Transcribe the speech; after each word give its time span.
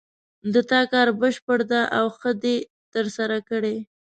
د 0.53 0.55
تا 0.69 0.81
کار 0.91 1.07
بشپړ 1.21 1.59
ده 1.71 1.81
او 1.97 2.05
ښه 2.17 2.31
د 2.43 2.45
ترسره 2.93 3.37
کړې 3.49 3.75